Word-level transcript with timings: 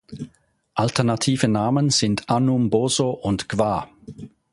Alternative 0.73 1.47
Namen 1.47 1.91
sind 1.91 2.27
Anum-Boso 2.27 3.11
und 3.11 3.47
Gwa. 3.47 3.87